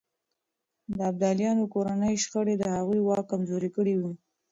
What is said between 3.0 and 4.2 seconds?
واک کمزوری کړی و.